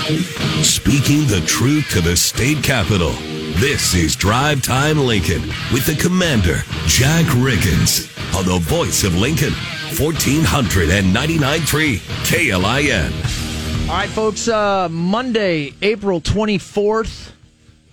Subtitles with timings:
[0.00, 3.10] Speaking the truth to the state capitol.
[3.60, 5.42] This is Drive Time Lincoln
[5.72, 9.52] with the commander, Jack Riggins, on the voice of Lincoln,
[9.92, 13.88] 1499.3 KLIN.
[13.88, 17.32] All right, folks, uh, Monday, April 24th.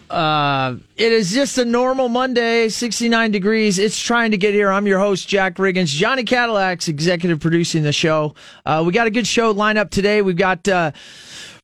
[0.09, 3.77] Uh, it is just a normal Monday, 69 degrees.
[3.77, 4.71] It's trying to get here.
[4.71, 5.87] I'm your host, Jack Riggins.
[5.87, 8.33] Johnny Cadillac's executive producing the show.
[8.65, 10.21] Uh, we got a good show lined up today.
[10.21, 10.91] We've got, uh,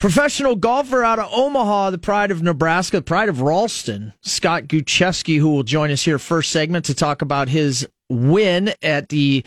[0.04, 5.40] professional golfer out of Omaha, the pride of Nebraska, the pride of Ralston, Scott Gutschewski,
[5.40, 9.46] who will join us here first segment to talk about his win at the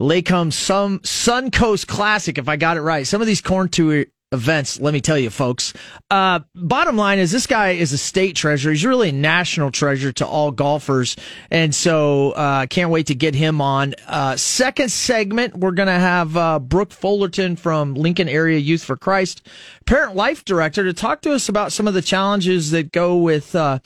[0.00, 3.06] LECOM Sun, Suncoast Classic, if I got it right.
[3.06, 5.72] Some of these Korn tour events, let me tell you, folks.
[6.10, 8.70] Uh, bottom line is this guy is a state treasure.
[8.70, 11.16] He's really a national treasure to all golfers.
[11.50, 13.94] And so uh, can't wait to get him on.
[14.06, 18.96] Uh, second segment, we're going to have uh, Brooke Fullerton from Lincoln Area Youth for
[18.96, 19.46] Christ,
[19.86, 23.54] parent life director, to talk to us about some of the challenges that go with
[23.54, 23.78] uh,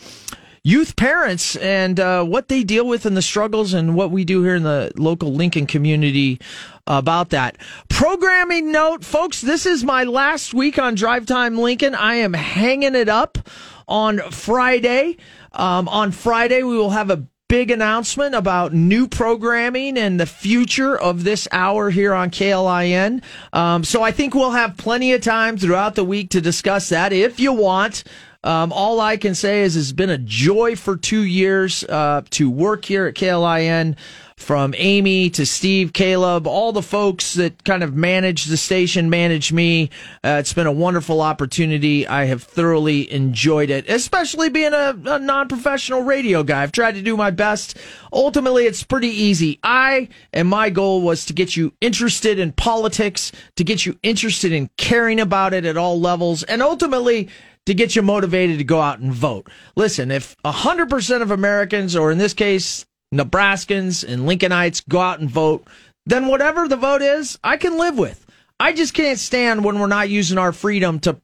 [0.66, 4.42] youth parents and uh, what they deal with and the struggles and what we do
[4.42, 6.40] here in the local Lincoln community
[6.88, 7.56] about that.
[7.88, 11.94] Programming note, folks, this is my last week on Drive Time Lincoln.
[11.94, 13.38] I am hanging it up
[13.86, 15.18] on Friday.
[15.52, 20.98] Um, on Friday, we will have a big announcement about new programming and the future
[20.98, 23.22] of this hour here on KLIN.
[23.52, 27.12] Um, so I think we'll have plenty of time throughout the week to discuss that
[27.12, 28.02] if you want.
[28.46, 32.48] Um, all I can say is it's been a joy for two years uh, to
[32.48, 33.96] work here at KLIN.
[34.36, 39.50] From Amy to Steve, Caleb, all the folks that kind of manage the station, manage
[39.50, 39.88] me.
[40.22, 42.06] Uh, it's been a wonderful opportunity.
[42.06, 46.62] I have thoroughly enjoyed it, especially being a, a non professional radio guy.
[46.62, 47.78] I've tried to do my best.
[48.12, 49.58] Ultimately, it's pretty easy.
[49.62, 54.52] I and my goal was to get you interested in politics, to get you interested
[54.52, 57.30] in caring about it at all levels, and ultimately
[57.66, 59.48] to get you motivated to go out and vote.
[59.76, 65.30] Listen, if 100% of Americans, or in this case, Nebraskans and Lincolnites go out and
[65.30, 65.66] vote,
[66.06, 68.24] then whatever the vote is, I can live with.
[68.58, 71.20] I just can't stand when we're not using our freedom to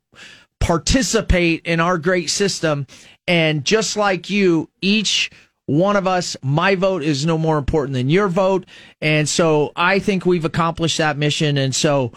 [0.61, 2.87] participate in our great system.
[3.27, 5.31] And just like you, each
[5.67, 8.67] one of us, my vote is no more important than your vote.
[9.01, 11.57] And so I think we've accomplished that mission.
[11.57, 12.13] And so,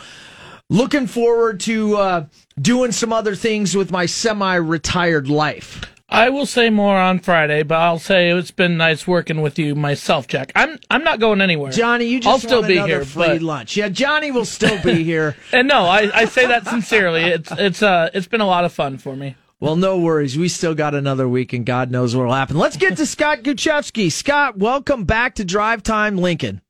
[0.69, 2.25] looking forward to uh,
[2.59, 5.81] doing some other things with my semi-retired life.
[6.07, 9.73] I will say more on Friday, but I'll say it's been nice working with you
[9.73, 10.51] myself, Jack.
[10.55, 11.71] I'm I'm not going anywhere.
[11.71, 13.03] Johnny, you just I'll still be here.
[13.03, 13.41] Free but...
[13.41, 13.75] lunch.
[13.75, 15.35] Yeah, Johnny will still be here.
[15.51, 17.23] and no, I, I say that sincerely.
[17.23, 19.35] It's it's uh it's been a lot of fun for me.
[19.59, 20.37] Well, no worries.
[20.37, 22.57] We still got another week, and God knows what will happen.
[22.57, 24.11] Let's get to Scott Gutschewski.
[24.11, 26.61] Scott, welcome back to Drive Time Lincoln.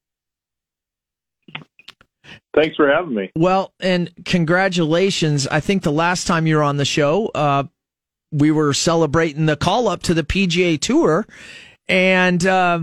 [2.55, 3.31] Thanks for having me.
[3.35, 5.45] Well, and congratulations.
[5.47, 7.65] I think the last time you were on the show, uh,
[8.31, 11.27] we were celebrating the call up to the PGA Tour.
[11.87, 12.79] And uh,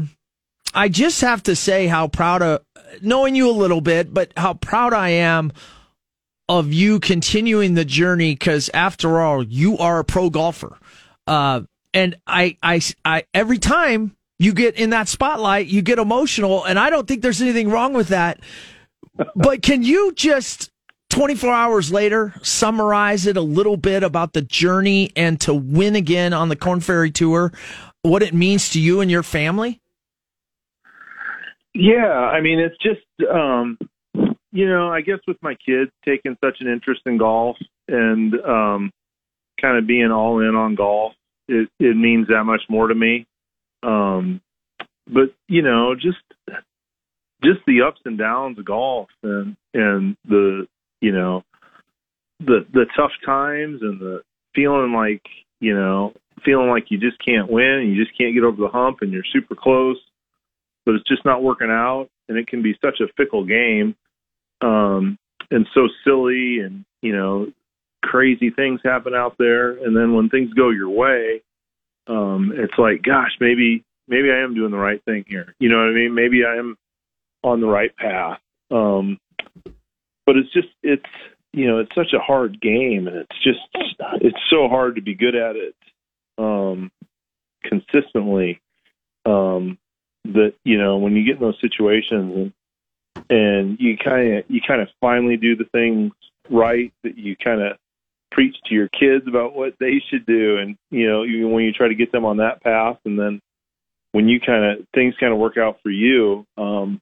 [0.75, 2.61] I just have to say how proud of,
[3.01, 5.53] knowing you a little bit, but how proud I am
[6.49, 10.79] of you continuing the journey because after all, you are a pro golfer.
[11.27, 11.63] Uh,
[11.95, 16.65] and I, I, I, every time you get in that spotlight, you get emotional.
[16.65, 18.41] And I don't think there's anything wrong with that
[19.35, 20.71] but can you just
[21.11, 26.33] 24 hours later summarize it a little bit about the journey and to win again
[26.33, 27.53] on the Korn Ferry Tour,
[28.03, 29.81] what it means to you and your family?
[31.75, 33.79] Yeah, I mean, it's just, um,
[34.53, 37.57] you know, I guess with my kids taking such an interest in golf
[37.89, 38.91] and um,
[39.61, 41.13] kind of being all in on golf,
[41.49, 43.27] it, it means that much more to me.
[43.83, 44.41] Um,
[45.07, 46.19] but you know, just
[47.43, 50.67] just the ups and downs of golf and and the
[51.01, 51.43] you know
[52.41, 54.23] the the tough times and the
[54.55, 55.23] feeling like
[55.61, 56.13] you know
[56.45, 59.13] feeling like you just can't win and you just can't get over the hump and
[59.13, 59.99] you're super close
[60.85, 63.95] but it's just not working out and it can be such a fickle game
[64.61, 65.19] um
[65.51, 67.47] and so silly and you know
[68.03, 69.71] crazy things happen out there.
[69.71, 71.43] And then when things go your way
[72.09, 75.55] um it's like gosh maybe maybe I am doing the right thing here.
[75.61, 76.15] You know what I mean?
[76.15, 76.77] Maybe I am
[77.43, 78.39] on the right path.
[78.71, 79.19] Um,
[80.27, 81.03] but it's just it's
[81.53, 83.61] you know it's such a hard game, and it's just
[84.21, 85.75] it's so hard to be good at it
[86.39, 86.91] um,
[87.65, 88.61] consistently.
[89.25, 89.79] Um,
[90.25, 92.53] that you know when you get in those situations and
[93.29, 96.13] and you kind of you kind of finally do the things
[96.51, 97.77] right that you kind of
[98.31, 101.73] preach to your kids about what they should do and you know even when you
[101.73, 103.41] try to get them on that path and then
[104.13, 107.01] when you kind of things kind of work out for you um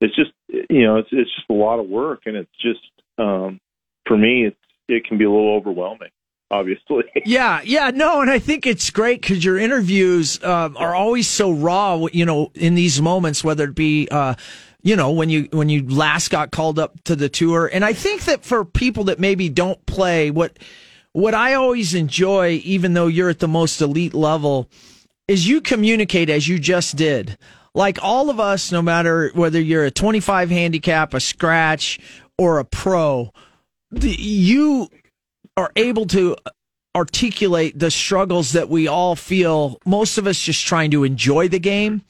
[0.00, 2.80] it's just you know it's it's just a lot of work and it's just
[3.18, 3.60] um
[4.06, 4.56] for me it's
[4.88, 6.10] it can be a little overwhelming
[6.50, 7.04] obviously.
[7.24, 11.50] Yeah, yeah, no, and I think it's great because your interviews uh, are always so
[11.50, 12.06] raw.
[12.10, 14.08] You know, in these moments, whether it be.
[14.10, 14.34] Uh,
[14.80, 17.92] you know when you when you last got called up to the tour and i
[17.92, 20.56] think that for people that maybe don't play what
[21.12, 24.70] what i always enjoy even though you're at the most elite level
[25.26, 27.36] is you communicate as you just did
[27.78, 31.98] like all of us no matter whether you're a 25 handicap a scratch
[32.36, 33.32] or a pro
[33.90, 34.88] the, you
[35.56, 36.36] are able to
[36.94, 41.58] articulate the struggles that we all feel, most of us just trying to enjoy the
[41.58, 42.02] game.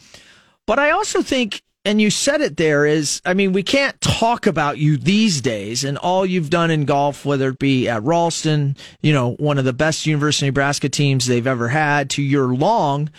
[0.67, 4.47] But I also think, and you said it there, is I mean, we can't talk
[4.47, 8.77] about you these days and all you've done in golf, whether it be at Ralston,
[9.01, 12.55] you know, one of the best University of Nebraska teams they've ever had, to your
[12.55, 13.11] long.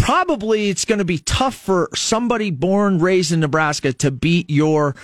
[0.00, 4.96] Probably it's going to be tough for somebody born, raised in Nebraska to beat your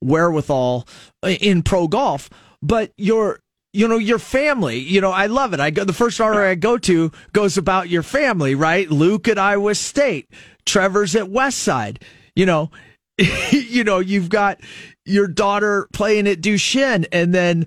[0.00, 0.86] wherewithal
[1.22, 2.30] in pro golf.
[2.62, 3.40] But your
[3.74, 4.78] you know, your family.
[4.78, 5.58] You know, I love it.
[5.58, 8.88] I go, the first article I go to goes about your family, right?
[8.88, 10.30] Luke at Iowa State,
[10.64, 12.00] Trevor's at Westside.
[12.36, 12.70] You know,
[13.50, 14.60] you know, you've got
[15.04, 17.66] your daughter playing at Duchesne, and then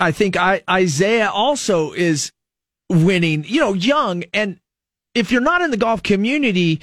[0.00, 2.32] I think I, Isaiah also is
[2.90, 3.44] winning.
[3.46, 4.58] You know, young, and
[5.14, 6.80] if you're not in the golf community,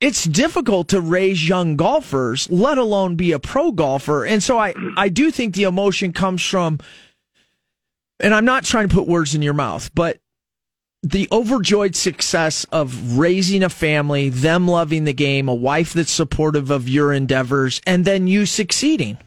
[0.00, 4.24] it's difficult to raise young golfers, let alone be a pro golfer.
[4.24, 6.78] And so I, I do think the emotion comes from
[8.20, 10.18] and I'm not trying to put words in your mouth, but
[11.02, 16.70] the overjoyed success of raising a family, them loving the game, a wife that's supportive
[16.70, 19.18] of your endeavors, and then you succeeding.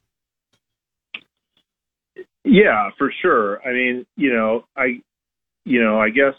[2.44, 3.62] Yeah, for sure.
[3.66, 5.02] I mean, you know, I,
[5.66, 6.34] you know, I guess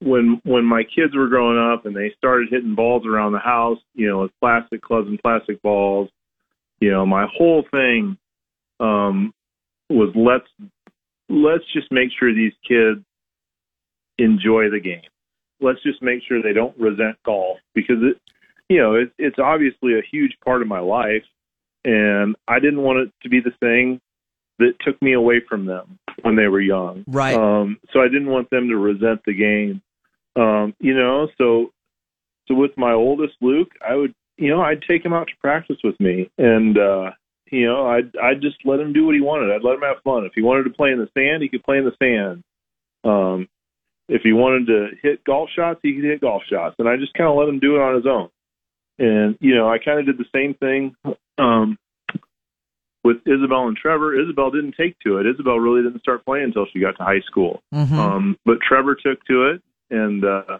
[0.00, 3.78] when when my kids were growing up and they started hitting balls around the house,
[3.94, 6.08] you know, with plastic clubs and plastic balls,
[6.80, 8.16] you know, my whole thing
[8.80, 9.32] um,
[9.88, 10.70] was let's
[11.28, 13.04] let's just make sure these kids
[14.18, 15.02] enjoy the game.
[15.60, 18.20] Let's just make sure they don't resent golf because it,
[18.68, 21.24] you know, it, it's obviously a huge part of my life,
[21.84, 24.00] and I didn't want it to be the thing
[24.58, 27.04] that took me away from them when they were young.
[27.06, 27.34] Right.
[27.34, 29.82] Um, so I didn't want them to resent the game.
[30.36, 31.70] Um, you know, so
[32.46, 35.76] so with my oldest Luke, I would, you know, I'd take him out to practice
[35.84, 37.10] with me, and uh,
[37.50, 39.54] you know, I'd I'd just let him do what he wanted.
[39.54, 40.24] I'd let him have fun.
[40.24, 42.42] If he wanted to play in the sand, he could play in the sand.
[43.04, 43.48] Um,
[44.08, 47.14] if he wanted to hit golf shots, he could hit golf shots, and I just
[47.14, 48.30] kind of let him do it on his own.
[48.98, 50.94] And you know, I kind of did the same thing
[51.38, 51.78] um,
[53.04, 54.18] with Isabel and Trevor.
[54.18, 55.26] Isabel didn't take to it.
[55.26, 57.62] Isabel really didn't start playing until she got to high school.
[57.74, 57.98] Mm-hmm.
[57.98, 60.58] Um, but Trevor took to it, and uh,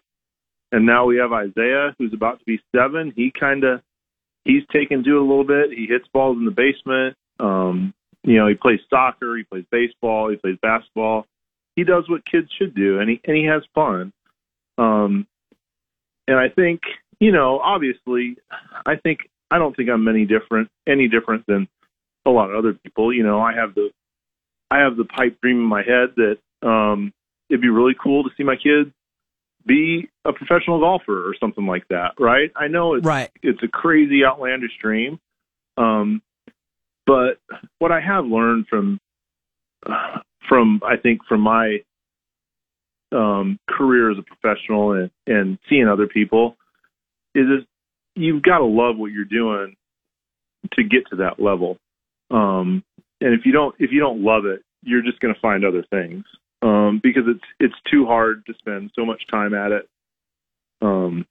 [0.72, 3.12] and now we have Isaiah, who's about to be seven.
[3.14, 3.82] He kind of
[4.44, 5.70] he's taken to it a little bit.
[5.70, 7.16] He hits balls in the basement.
[7.40, 7.94] Um,
[8.24, 11.26] you know, he plays soccer, he plays baseball, he plays basketball.
[11.76, 14.12] He does what kids should do, and he and he has fun.
[14.76, 15.26] Um,
[16.26, 16.82] and I think,
[17.20, 18.36] you know, obviously,
[18.86, 19.20] I think
[19.50, 21.68] I don't think I'm any different, any different than
[22.26, 23.12] a lot of other people.
[23.12, 23.90] You know, I have the
[24.70, 27.12] I have the pipe dream in my head that um,
[27.48, 28.92] it'd be really cool to see my kids
[29.68, 32.50] be a professional golfer or something like that, right?
[32.56, 33.30] I know it's right.
[33.42, 35.20] it's a crazy outlandish dream.
[35.76, 36.22] Um,
[37.06, 37.38] but
[37.78, 38.98] what I have learned from
[39.86, 40.18] uh,
[40.48, 41.78] from I think from my
[43.12, 46.56] um, career as a professional and, and seeing other people
[47.34, 47.66] is this,
[48.16, 49.76] you've got to love what you're doing
[50.74, 51.78] to get to that level.
[52.30, 52.82] Um,
[53.20, 55.84] and if you don't if you don't love it, you're just going to find other
[55.90, 56.24] things
[56.62, 59.88] um, because it's it's too hard to spend so much time at it
[60.82, 61.26] um,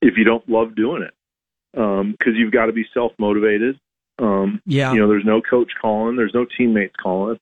[0.00, 1.14] if you don't love doing it
[1.72, 3.78] because um, you've got to be self motivated.
[4.18, 7.38] Um, yeah, you know, there's no coach calling, there's no teammates calling.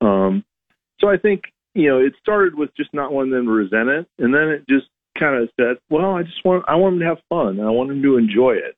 [0.00, 0.44] Um,
[1.00, 1.42] so I think
[1.74, 4.64] you know it started with just not wanting them to resent it, and then it
[4.68, 4.86] just
[5.18, 7.70] kind of said, well, I just want I want them to have fun, and I
[7.70, 8.76] want them to enjoy it.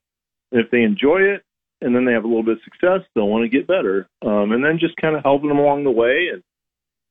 [0.51, 1.45] And if they enjoy it,
[1.81, 4.09] and then they have a little bit of success, they'll want to get better.
[4.23, 6.43] Um, and then just kind of helping them along the way and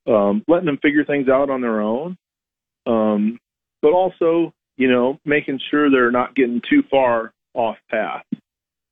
[0.10, 2.18] um, letting them figure things out on their own,
[2.86, 3.40] um,
[3.82, 8.24] but also, you know, making sure they're not getting too far off path.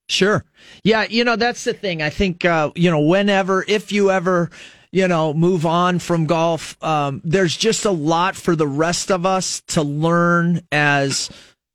[0.10, 0.46] Sure.
[0.84, 2.02] Yeah, you know, that's the thing.
[2.02, 4.50] I think, uh, you know, whenever, if you ever,
[4.92, 9.26] you know, move on from golf, um, there's just a lot for the rest of
[9.26, 11.30] us to learn as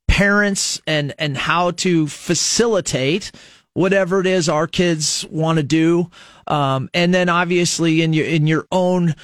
[0.07, 3.31] parents and, and how to facilitate
[3.73, 6.09] whatever it is our kids want to do.
[6.47, 9.15] Um, and then obviously in your, in your own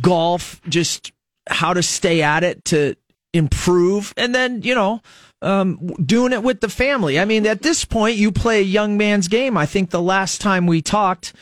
[0.00, 1.12] golf, just
[1.48, 2.94] how to stay at it to
[3.32, 4.12] improve.
[4.16, 5.00] And then, you know,
[5.40, 7.18] um, doing it with the family.
[7.18, 9.56] I mean, at this point, you play a young man's game.
[9.56, 11.32] I think the last time we talked,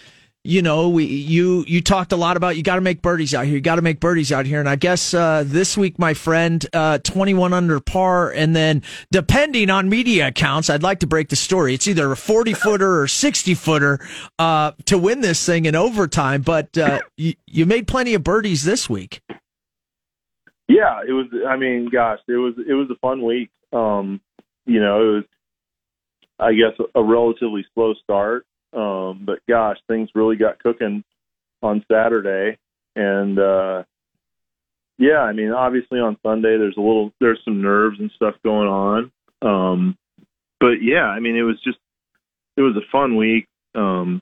[0.43, 3.45] you know, we you you talked a lot about you got to make birdies out
[3.45, 3.55] here.
[3.55, 6.65] You got to make birdies out here, and I guess uh, this week, my friend,
[6.73, 11.29] uh, twenty one under par, and then depending on media accounts, I'd like to break
[11.29, 11.75] the story.
[11.75, 14.01] It's either a forty footer or sixty footer
[14.39, 16.41] uh, to win this thing in overtime.
[16.41, 19.21] But uh, you, you made plenty of birdies this week.
[20.69, 21.27] Yeah, it was.
[21.47, 23.51] I mean, gosh, it was it was a fun week.
[23.75, 24.23] Um,
[24.65, 25.25] you know, it was,
[26.39, 28.47] I guess, a relatively slow start.
[28.73, 31.03] Um, but gosh, things really got cooking
[31.63, 32.59] on Saturday,
[32.97, 33.83] and uh,
[34.99, 38.69] yeah, I mean, obviously on Sunday there's a little there's some nerves and stuff going
[38.69, 39.13] on.
[39.43, 39.97] Um,
[40.61, 41.79] but yeah, I mean, it was just
[42.57, 43.47] it was a fun week.
[43.75, 44.21] Um,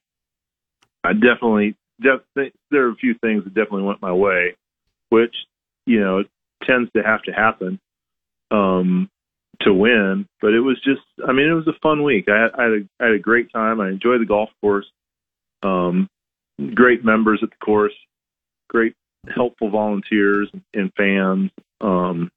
[1.03, 4.57] I definitely def- there are a few things that definitely went my way,
[5.09, 5.35] which
[5.85, 6.23] you know
[6.65, 7.81] tends to have to happen.
[8.51, 9.11] Um,
[9.63, 10.27] to win.
[10.41, 12.29] But it was just, I mean, it was a fun week.
[12.29, 13.81] I, I, had, a, I had a great time.
[13.81, 14.87] I enjoyed the golf course.
[15.63, 16.09] Um,
[16.75, 17.95] great members at the course,
[18.69, 18.95] great
[19.35, 21.51] helpful volunteers and fans.
[21.81, 22.31] Um,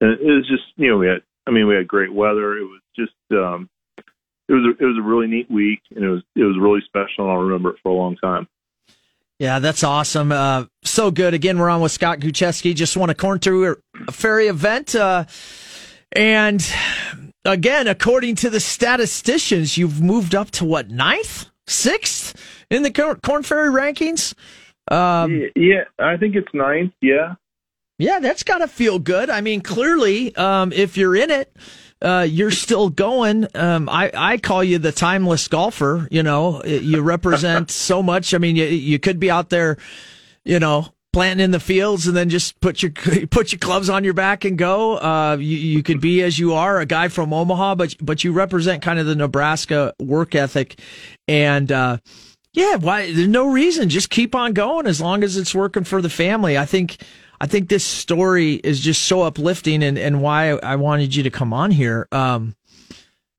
[0.00, 2.56] and it was just, you know, we had, I mean, we had great weather.
[2.56, 3.68] It was just, um,
[4.50, 6.80] it was a, it was a really neat week, and it was it was really
[6.84, 7.24] special.
[7.24, 8.48] and I'll remember it for a long time.
[9.38, 10.32] Yeah, that's awesome.
[10.32, 11.34] Uh, so good.
[11.34, 12.74] Again, we're on with Scott Gutschewski.
[12.74, 13.38] Just won a Korn
[14.10, 14.94] Ferry event.
[14.94, 15.24] Uh,
[16.12, 16.66] and
[17.44, 22.34] again, according to the statisticians, you've moved up to what, ninth, sixth
[22.70, 24.34] in the Korn Ferry rankings?
[24.90, 26.92] Um, yeah, I think it's ninth.
[27.00, 27.34] Yeah.
[27.98, 29.28] Yeah, that's got to feel good.
[29.28, 31.54] I mean, clearly, um, if you're in it,
[32.00, 33.46] uh, you're still going.
[33.54, 36.08] Um, I, I call you the timeless golfer.
[36.10, 38.32] You know, you represent so much.
[38.32, 39.76] I mean, you, you could be out there,
[40.44, 42.92] you know, planting in the fields and then just put your
[43.30, 44.96] put your clubs on your back and go.
[44.96, 48.32] Uh, you, you could be as you are, a guy from Omaha, but but you
[48.32, 50.80] represent kind of the Nebraska work ethic,
[51.28, 51.98] and uh,
[52.52, 53.12] yeah, why?
[53.12, 53.88] There's no reason.
[53.88, 56.58] Just keep on going as long as it's working for the family.
[56.58, 57.02] I think.
[57.42, 61.30] I think this story is just so uplifting, and, and why I wanted you to
[61.30, 62.06] come on here.
[62.12, 62.54] Um,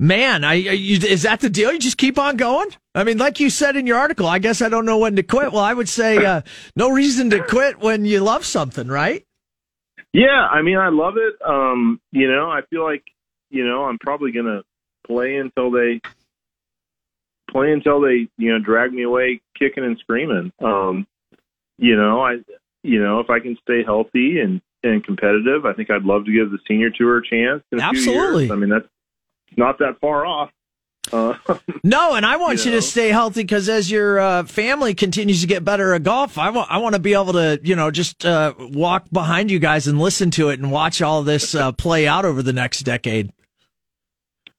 [0.01, 1.71] man, I, you, is that the deal?
[1.71, 2.69] You just keep on going?
[2.95, 5.23] I mean, like you said in your article, I guess I don't know when to
[5.23, 5.53] quit.
[5.53, 6.41] Well, I would say uh,
[6.75, 9.25] no reason to quit when you love something, right?
[10.11, 11.35] Yeah, I mean, I love it.
[11.47, 13.03] Um, you know, I feel like,
[13.49, 14.63] you know, I'm probably going to
[15.07, 16.01] play until they
[17.49, 20.51] play until they, you know, drag me away kicking and screaming.
[20.59, 21.05] Um,
[21.77, 22.37] you know, I,
[22.81, 26.31] you know, if I can stay healthy and, and competitive, I think I'd love to
[26.31, 27.63] give the senior tour a chance.
[27.71, 28.51] In Absolutely.
[28.51, 28.87] I mean, that's,
[29.57, 30.51] not that far off.
[31.11, 31.35] Uh,
[31.83, 32.77] no, and I want you, you know.
[32.77, 36.49] to stay healthy because as your uh, family continues to get better at golf, I
[36.51, 39.87] want I want to be able to you know just uh, walk behind you guys
[39.87, 43.31] and listen to it and watch all this uh, play out over the next decade.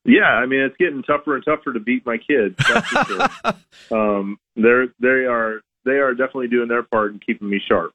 [0.05, 2.57] Yeah, I mean it's getting tougher and tougher to beat my kids.
[2.69, 3.57] That's for sure.
[3.99, 7.93] um, they're they are they are definitely doing their part in keeping me sharp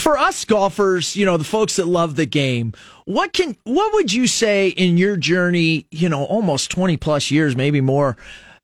[0.00, 2.72] for us golfers, you know, the folks that love the game,
[3.04, 7.56] what can what would you say in your journey, you know, almost 20 plus years,
[7.56, 8.16] maybe more,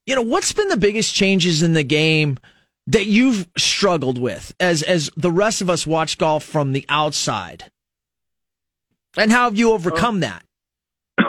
[0.06, 2.38] you know, what's been the biggest changes in the game
[2.86, 7.70] that you've struggled with as as the rest of us watch golf from the outside?
[9.16, 10.42] And how have you overcome that?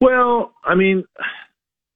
[0.00, 1.04] Well, I mean,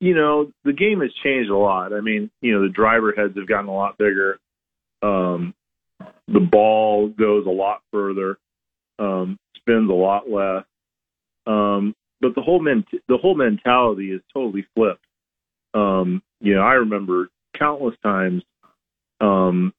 [0.01, 1.93] you know, the game has changed a lot.
[1.93, 4.39] I mean, you know, the driver heads have gotten a lot bigger.
[5.03, 5.53] Um,
[6.27, 8.39] the ball goes a lot further,
[8.99, 10.65] um, spins a lot less.
[11.47, 15.05] Um, but the whole ment- the whole mentality is totally flipped.
[15.75, 18.43] Um, you know, I remember countless times
[19.21, 19.73] um,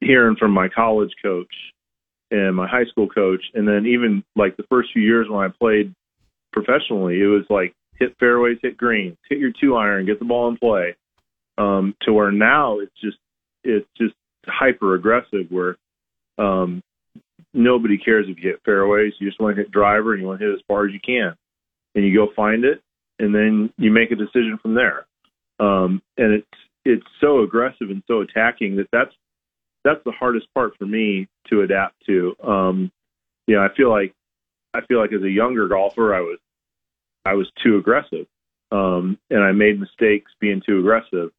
[0.00, 1.52] hearing from my college coach
[2.30, 5.48] and my high school coach, and then even like the first few years when I
[5.48, 5.94] played
[6.52, 10.48] professionally, it was like hit fairways, hit greens, hit your two iron, get the ball
[10.48, 10.96] in play.
[11.58, 13.16] Um, to where now it's just
[13.64, 14.14] it's just
[14.46, 15.76] hyper aggressive where
[16.38, 16.82] um,
[17.54, 19.12] nobody cares if you hit fairways.
[19.18, 21.00] You just want to hit driver and you want to hit as far as you
[21.04, 21.34] can,
[21.94, 22.82] and you go find it,
[23.18, 25.06] and then you make a decision from there.
[25.58, 26.46] Um, and it's
[26.84, 29.12] it's so aggressive and so attacking that that's
[29.84, 32.34] that's the hardest part for me to adapt to.
[32.42, 32.90] Um,
[33.46, 34.12] you know, I feel like
[34.74, 36.38] I feel like as a younger golfer, I was
[37.24, 38.26] I was too aggressive,
[38.70, 41.30] um, and I made mistakes being too aggressive.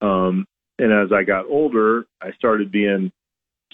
[0.00, 0.46] Um,
[0.78, 3.12] and as I got older, I started being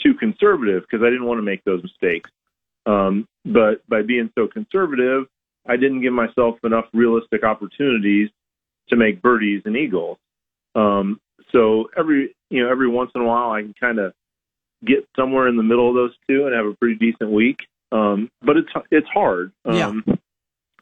[0.02, 2.30] too conservative because I didn't want to make those mistakes.
[2.86, 5.26] Um, but by being so conservative,
[5.66, 8.30] I didn't give myself enough realistic opportunities
[8.88, 10.18] to make birdies and eagles.
[10.74, 11.20] Um,
[11.52, 14.12] so every you know every once in a while, I can kind of
[14.84, 17.58] get somewhere in the middle of those two and have a pretty decent week.
[17.92, 19.52] Um, but it's it's hard.
[19.64, 20.14] Um, yeah.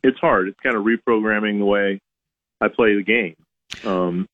[0.05, 0.49] It's hard.
[0.49, 2.01] It's kind of reprogramming the way
[2.61, 3.37] I play the game.
[3.85, 4.27] Um,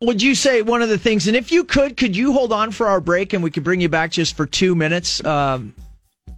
[0.00, 2.70] would you say one of the things, and if you could, could you hold on
[2.70, 5.74] for our break and we could bring you back just for two minutes um,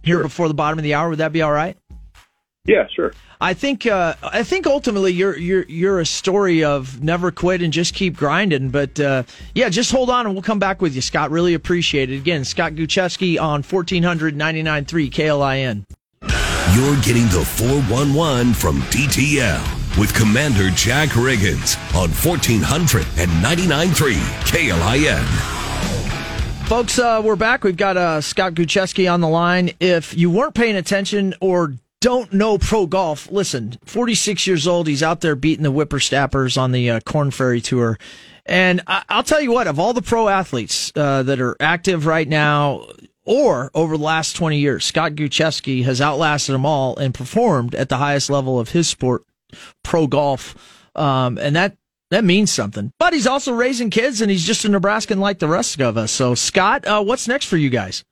[0.03, 0.23] here Sure.
[0.23, 1.09] before the bottom of the hour?
[1.09, 1.77] Would that be all right?
[2.65, 3.13] Yeah, sure.
[3.39, 7.73] I think uh, I think ultimately you're you're you're a story of never quit and
[7.73, 8.69] just keep grinding.
[8.69, 9.23] But uh,
[9.55, 11.31] yeah, just hold on and we'll come back with you, Scott.
[11.31, 12.17] Really appreciate it.
[12.17, 15.85] Again, Scott Gutschewski on 1499.3 KLIN.
[16.75, 24.13] You're getting the 411 from DTL with Commander Jack Riggins on 1499.3
[24.45, 25.23] KLIN.
[26.67, 27.63] Folks, uh, we're back.
[27.63, 29.71] We've got uh, Scott Gutschewski on the line.
[29.79, 34.87] If you weren't paying attention or don't know pro golf, listen, 46 years old.
[34.87, 37.99] He's out there beating the whippersnappers on the uh, Korn Ferry Tour.
[38.45, 42.05] And I- I'll tell you what, of all the pro athletes uh, that are active
[42.05, 42.85] right now
[43.25, 47.89] or over the last 20 years, Scott Gutschewski has outlasted them all and performed at
[47.89, 49.23] the highest level of his sport,
[49.83, 50.55] pro golf.
[50.95, 51.77] Um, and that
[52.09, 52.91] that means something.
[52.99, 56.11] But he's also raising kids, and he's just a Nebraskan like the rest of us.
[56.11, 58.03] So, Scott, uh, what's next for you guys?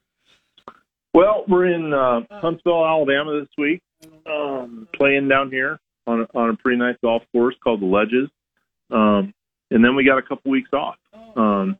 [1.13, 3.81] Well, we're in uh, Huntsville, Alabama this week,
[4.25, 8.29] um, playing down here on a, on a pretty nice golf course called the Ledges,
[8.89, 9.33] um,
[9.69, 10.97] and then we got a couple weeks off.
[11.35, 11.77] Um,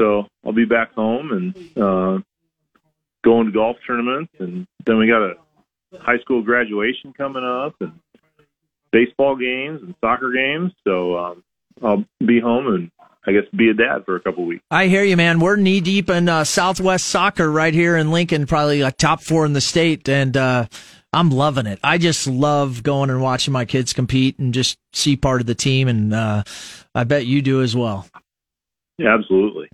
[0.00, 2.18] so I'll be back home and uh,
[3.22, 5.34] going to golf tournaments, and then we got a
[6.00, 7.92] high school graduation coming up, and
[8.92, 10.72] baseball games and soccer games.
[10.84, 11.44] So um,
[11.82, 12.90] I'll be home and
[13.26, 14.64] I guess be a dad for a couple weeks.
[14.70, 15.38] I hear you, man.
[15.38, 19.44] We're knee deep in uh, Southwest soccer right here in Lincoln, probably like top four
[19.44, 20.66] in the state, and uh,
[21.12, 21.78] I'm loving it.
[21.84, 25.54] I just love going and watching my kids compete and just see part of the
[25.54, 26.42] team, and uh,
[26.94, 28.06] I bet you do as well.
[28.96, 29.68] Yeah, absolutely.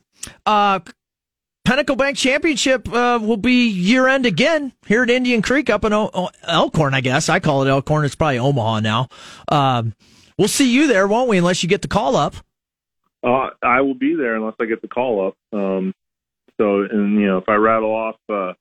[1.65, 5.95] Pinnacle Bank Championship uh, will be year end again here at Indian Creek up in
[5.95, 7.29] o- Elkhorn, I guess.
[7.31, 8.05] I call it Elkhorn.
[8.05, 9.09] It's probably Omaha now.
[9.49, 9.95] Um,
[10.37, 11.39] we'll see you there, won't we?
[11.39, 12.35] Unless you get the call up.
[13.23, 15.37] Uh, I will be there unless I get the call up.
[15.59, 15.95] Um,
[16.59, 18.53] so, and you know, if I rattle off uh,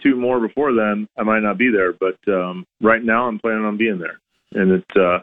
[0.00, 1.92] two more before then, I might not be there.
[1.92, 4.20] But um, right now, I'm planning on being there,
[4.52, 5.18] and it, uh,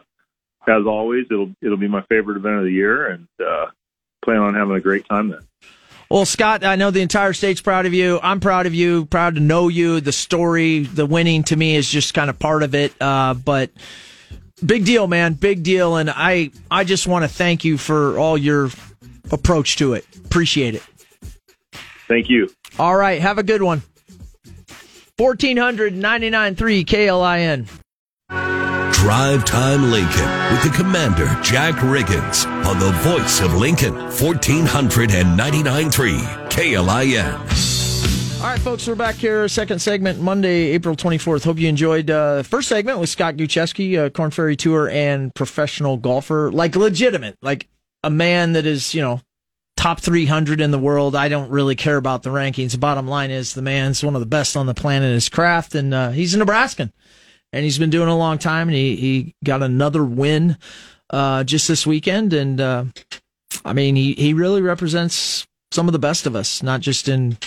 [0.68, 3.66] as always, it'll it'll be my favorite event of the year, and uh,
[4.22, 5.40] plan on having a great time then.
[6.08, 8.20] Well, Scott, I know the entire state's proud of you.
[8.22, 9.06] I'm proud of you.
[9.06, 10.00] Proud to know you.
[10.00, 12.94] The story, the winning to me is just kind of part of it.
[13.00, 13.70] Uh, but
[14.64, 15.34] big deal, man.
[15.34, 15.96] Big deal.
[15.96, 18.70] And I, I just want to thank you for all your
[19.32, 20.06] approach to it.
[20.24, 20.82] Appreciate it.
[22.06, 22.48] Thank you.
[22.78, 23.20] All right.
[23.20, 23.82] Have a good one.
[25.18, 27.66] 1499.3 KLIN.
[29.06, 38.40] Drive Time Lincoln with the Commander Jack Riggins on the voice of Lincoln 1499.3 KLIN.
[38.40, 39.46] All right, folks, we're back here.
[39.46, 41.44] Second segment, Monday, April 24th.
[41.44, 46.50] Hope you enjoyed uh, first segment with Scott Gutschewski, Korn Ferry Tour and professional golfer,
[46.50, 47.68] like legitimate, like
[48.02, 49.20] a man that is, you know,
[49.76, 51.14] top 300 in the world.
[51.14, 52.80] I don't really care about the rankings.
[52.80, 55.76] Bottom line is the man's one of the best on the planet in his craft,
[55.76, 56.92] and uh, he's a Nebraskan.
[57.52, 60.58] And he's been doing a long time, and he, he got another win
[61.10, 62.32] uh, just this weekend.
[62.32, 62.84] And uh,
[63.64, 67.38] I mean, he, he really represents some of the best of us, not just in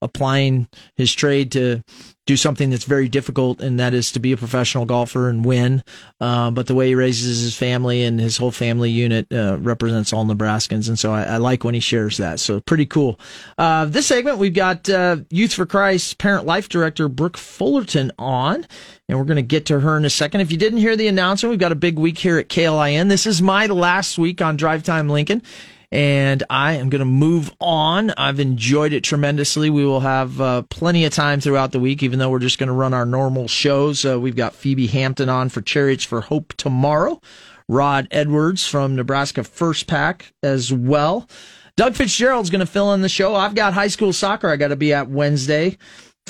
[0.00, 1.82] applying his trade to
[2.28, 5.82] do something that's very difficult, and that is to be a professional golfer and win.
[6.20, 10.12] Uh, but the way he raises his family and his whole family unit uh, represents
[10.12, 12.38] all Nebraskans, and so I, I like when he shares that.
[12.38, 13.18] So pretty cool.
[13.56, 18.66] Uh, this segment we've got uh, Youth for Christ parent life director Brooke Fullerton on,
[19.08, 20.42] and we're going to get to her in a second.
[20.42, 23.08] If you didn't hear the announcement, we've got a big week here at KLIN.
[23.08, 25.42] This is my last week on Drive Time Lincoln
[25.90, 28.10] and I am going to move on.
[28.10, 29.70] I've enjoyed it tremendously.
[29.70, 32.68] We will have uh, plenty of time throughout the week, even though we're just going
[32.68, 34.04] to run our normal shows.
[34.04, 37.20] Uh, we've got Phoebe Hampton on for Chariots for Hope tomorrow,
[37.68, 41.28] Rod Edwards from Nebraska First Pack as well.
[41.76, 43.36] Doug Fitzgerald's going to fill in the show.
[43.36, 45.78] I've got high school soccer I got to be at Wednesday.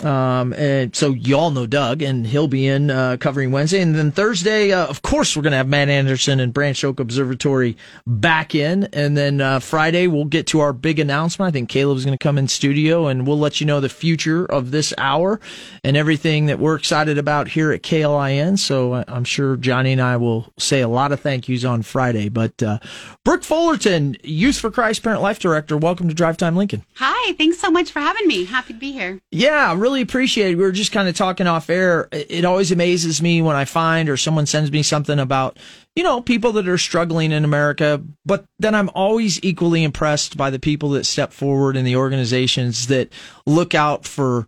[0.05, 4.13] Um, and so y'all know Doug, and he'll be in uh, covering Wednesday, and then
[4.13, 8.85] Thursday, uh, of course, we're gonna have Matt Anderson and Branch Oak Observatory back in,
[8.93, 11.49] and then uh, Friday we'll get to our big announcement.
[11.49, 14.71] I think Caleb's gonna come in studio, and we'll let you know the future of
[14.71, 15.41] this hour
[15.83, 18.59] and everything that we're excited about here at KLIN.
[18.59, 21.83] So uh, I'm sure Johnny and I will say a lot of thank yous on
[21.83, 22.29] Friday.
[22.29, 22.79] But uh,
[23.25, 26.85] Brooke Fullerton, Youth for Christ Parent Life Director, welcome to Drive Time Lincoln.
[26.97, 28.45] Hi, thanks so much for having me.
[28.45, 29.21] Happy to be here.
[29.31, 30.57] Yeah, really appreciate it.
[30.57, 32.09] We were just kind of talking off air.
[32.13, 35.59] It it always amazes me when I find or someone sends me something about,
[35.97, 40.51] you know, people that are struggling in America, but then I'm always equally impressed by
[40.51, 43.13] the people that step forward and the organizations that
[43.47, 44.47] look out for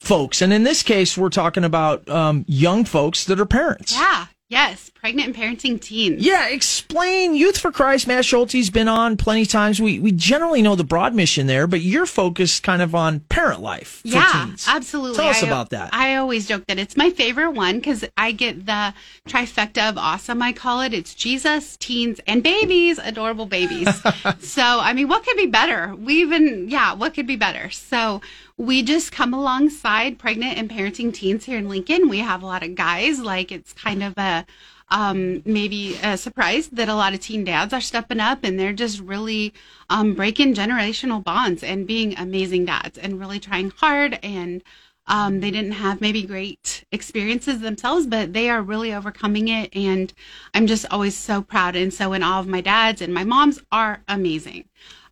[0.00, 0.42] folks.
[0.42, 3.96] And in this case, we're talking about um, young folks that are parents.
[3.96, 6.24] Yeah, Yes, pregnant and parenting teens.
[6.24, 7.34] Yeah, explain.
[7.34, 9.80] Youth for Christ, Matt Schulte's been on plenty times.
[9.80, 13.62] We we generally know the broad mission there, but you're focused kind of on parent
[13.62, 14.66] life for yeah, teens.
[14.68, 15.16] absolutely.
[15.16, 15.92] Tell us I, about that.
[15.92, 18.94] I always joke that it's my favorite one because I get the
[19.28, 20.40] trifecta of awesome.
[20.40, 20.94] I call it.
[20.94, 23.88] It's Jesus, teens, and babies, adorable babies.
[24.38, 25.96] so I mean, what could be better?
[25.96, 27.70] We even yeah, what could be better?
[27.70, 28.20] So
[28.56, 32.08] we just come alongside pregnant and parenting teens here in Lincoln.
[32.08, 33.18] We have a lot of guys.
[33.20, 34.46] Like it's kind of a
[34.90, 38.72] um, maybe a surprise that a lot of teen dads are stepping up and they're
[38.72, 39.54] just really
[39.90, 44.62] um, breaking generational bonds and being amazing dads and really trying hard and
[45.06, 49.74] um, they didn't have maybe great experiences themselves, but they are really overcoming it.
[49.76, 50.12] And
[50.54, 53.60] I'm just always so proud and so in awe of my dads and my moms
[53.70, 54.64] are amazing.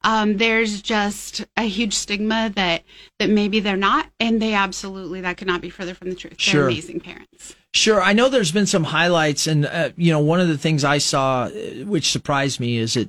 [0.04, 2.82] Um, there's just a huge stigma that
[3.18, 6.36] that maybe they're not, and they absolutely that could not be further from the truth.
[6.50, 7.54] They're amazing parents.
[7.74, 10.84] Sure, I know there's been some highlights, and uh, you know, one of the things
[10.84, 11.50] I saw, uh,
[11.84, 13.08] which surprised me, is that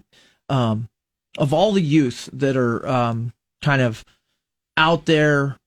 [0.49, 0.87] um,
[1.37, 4.05] of all the youth that are um, kind of
[4.77, 5.57] out there,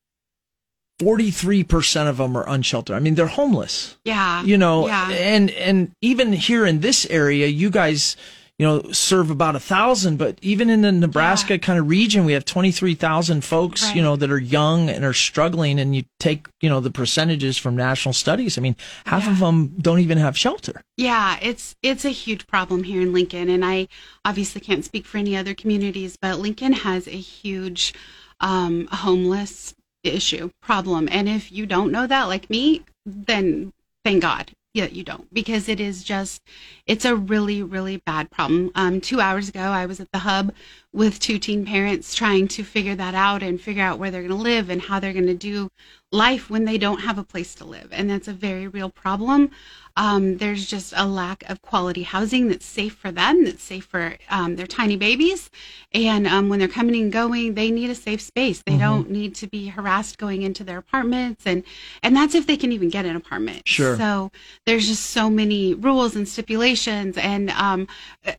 [0.99, 2.97] forty three percent of them are unsheltered.
[2.97, 3.97] I mean, they're homeless.
[4.05, 5.11] Yeah, You know, yeah.
[5.11, 8.17] and and even here in this area, you guys.
[8.59, 11.59] You know, serve about a thousand, but even in the Nebraska Yeah.
[11.59, 13.95] kind of region, we have twenty three thousand folks.
[13.95, 17.59] You know that are young and are struggling, and you take you know the percentages
[17.59, 18.57] from national studies.
[18.57, 20.81] I mean, half of them don't even have shelter.
[20.97, 23.88] Yeah, it's it's a huge problem here in Lincoln, and I
[24.25, 27.92] obviously can't speak for any other communities, but Lincoln has a huge
[28.40, 31.09] um, homeless issue problem.
[31.11, 35.69] And if you don't know that, like me, then thank God that you don't, because
[35.69, 36.43] it is just
[36.87, 38.71] it's a really really bad problem.
[38.75, 40.53] Um, two hours ago, I was at the hub
[40.97, 44.31] with two teen parents trying to figure that out and figure out where they're going
[44.31, 45.69] to live and how they're going to do
[46.13, 49.51] life when they don't have a place to live, and that's a very real problem.
[49.99, 54.17] Um, there's just a lack of quality housing that's safe for them, that's safe for
[54.29, 55.49] um, their tiny babies.
[55.93, 58.63] And um, when they're coming and going, they need a safe space.
[58.67, 61.65] They don't need to be harassed going into their apartments, and
[62.03, 63.67] and that's if they can even get an apartment.
[63.67, 63.97] Sure.
[63.97, 64.31] So
[64.67, 67.89] there's just so many rules and stipulations, and um,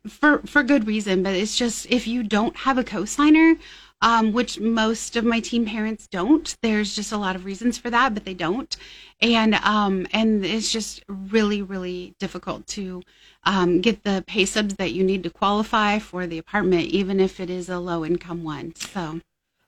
[0.07, 1.23] for for good reason.
[1.23, 3.57] But it's just if you don't have a cosigner,
[4.01, 6.55] um, which most of my teen parents don't.
[6.61, 8.75] There's just a lot of reasons for that, but they don't,
[9.19, 13.01] and um, and it's just really really difficult to
[13.43, 17.39] um, get the pay subs that you need to qualify for the apartment, even if
[17.39, 18.75] it is a low income one.
[18.75, 19.21] So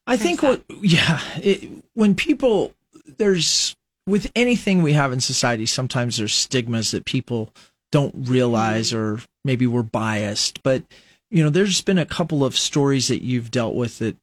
[0.05, 2.73] I think what, yeah, it, when people,
[3.05, 3.75] there's,
[4.07, 7.53] with anything we have in society, sometimes there's stigmas that people
[7.91, 10.63] don't realize or maybe we're biased.
[10.63, 10.83] But,
[11.31, 14.17] you know, there's been a couple of stories that you've dealt with that,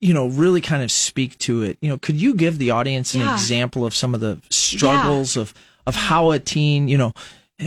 [0.00, 1.78] you know, really kind of speak to it.
[1.80, 3.32] You know, could you give the audience an Yeah.
[3.32, 5.54] example of some of the struggles of,
[5.86, 7.12] of how a teen, you know,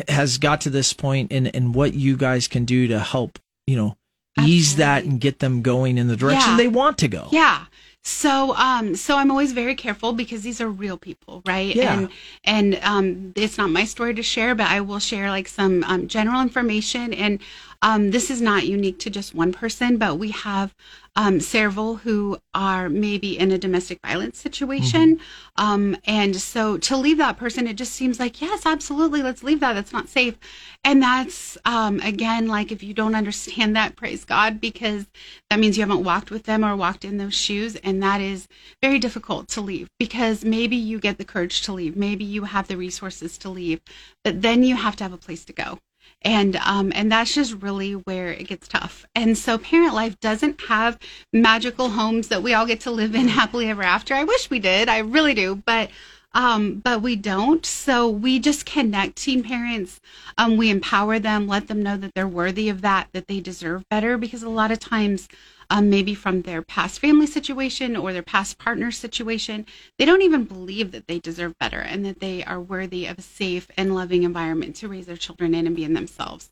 [0.08, 3.76] has got to this point and, and what you guys can do to help, you
[3.76, 3.96] know,
[4.40, 6.58] ease that and get them going in the direction Yeah.
[6.58, 7.28] they want to go.
[7.32, 7.66] Yeah.
[8.02, 11.76] So um so I'm always very careful because these are real people, right?
[11.76, 11.98] Yeah.
[12.00, 12.10] And
[12.46, 16.08] and um it's not my story to share, but I will share like some um,
[16.08, 17.40] general information and
[17.82, 20.76] um this is not unique to just one person, but we have
[21.16, 25.20] um several who are maybe in a domestic violence situation.
[25.58, 29.60] Um and so to leave that person it just seems like yes, absolutely, let's leave
[29.62, 29.74] that.
[29.74, 30.38] That's not safe.
[30.84, 35.06] And that's um again like if you don't understand that, praise God because
[35.50, 38.48] that means you haven't walked with them or walked in those shoes and that is
[38.82, 42.68] very difficult to leave because maybe you get the courage to leave maybe you have
[42.68, 43.82] the resources to leave
[44.24, 45.80] but then you have to have a place to go
[46.22, 50.60] and um and that's just really where it gets tough and so parent life doesn't
[50.62, 51.00] have
[51.32, 54.60] magical homes that we all get to live in happily ever after i wish we
[54.60, 55.90] did i really do but
[56.34, 57.66] um, but we don't.
[57.66, 60.00] So we just connect teen parents.
[60.38, 63.88] Um, we empower them, let them know that they're worthy of that, that they deserve
[63.90, 64.18] better.
[64.18, 65.28] Because a lot of times,
[65.70, 69.66] um, maybe from their past family situation or their past partner situation,
[69.98, 73.22] they don't even believe that they deserve better and that they are worthy of a
[73.22, 76.50] safe and loving environment to raise their children in and be in themselves.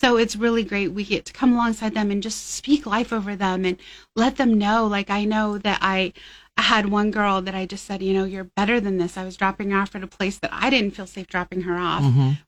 [0.00, 0.92] So it's really great.
[0.92, 3.76] We get to come alongside them and just speak life over them and
[4.14, 4.86] let them know.
[4.86, 6.12] Like I know that I.
[6.56, 9.16] I had one girl that I just said, you know, you're better than this.
[9.16, 11.78] I was dropping her off at a place that I didn't feel safe dropping her
[11.78, 12.02] off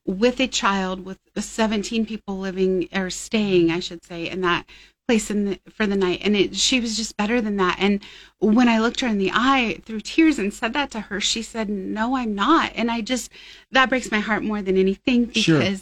[0.05, 4.67] with a child with 17 people living or staying, I should say, in that
[5.13, 6.21] place in the, for the night.
[6.23, 7.77] And it, she was just better than that.
[7.79, 8.01] And
[8.39, 11.43] when I looked her in the eye through tears and said that to her, she
[11.43, 12.71] said, no, I'm not.
[12.75, 13.31] And I just,
[13.71, 15.79] that breaks my heart more than anything because Sure.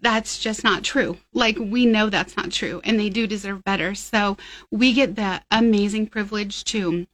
[0.00, 1.16] that's just not true.
[1.32, 3.94] Like we know that's not true and they do deserve better.
[3.94, 4.36] So
[4.70, 7.06] we get the amazing privilege to